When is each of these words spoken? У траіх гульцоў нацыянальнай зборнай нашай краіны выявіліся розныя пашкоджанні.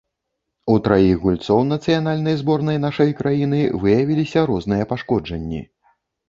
У 0.75 0.77
траіх 0.85 1.19
гульцоў 1.25 1.59
нацыянальнай 1.73 2.35
зборнай 2.41 2.79
нашай 2.87 3.13
краіны 3.19 3.61
выявіліся 3.85 4.45
розныя 4.53 4.89
пашкоджанні. 4.95 5.63